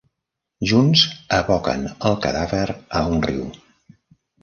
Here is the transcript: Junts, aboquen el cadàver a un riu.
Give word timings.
Junts, 0.71 1.03
aboquen 1.37 1.87
el 2.11 2.19
cadàver 2.25 2.65
a 3.03 3.07
un 3.15 3.25
riu. 3.31 3.49